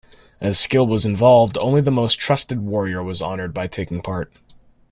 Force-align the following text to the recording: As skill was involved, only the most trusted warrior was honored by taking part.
As 0.39 0.59
skill 0.59 0.87
was 0.87 1.05
involved, 1.05 1.59
only 1.59 1.79
the 1.79 1.91
most 1.91 2.15
trusted 2.19 2.59
warrior 2.59 3.03
was 3.03 3.21
honored 3.21 3.53
by 3.53 3.67
taking 3.67 4.01
part. 4.01 4.33